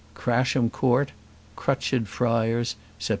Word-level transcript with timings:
Crasham 0.15 0.71
Court, 0.71 1.11
Crutched 1.55 2.07
Friars, 2.07 2.75
Sept. 2.99 3.09